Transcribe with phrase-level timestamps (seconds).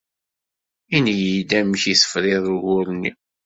[0.95, 3.11] Ini-yi-d amek i tefriḍ ugur nni.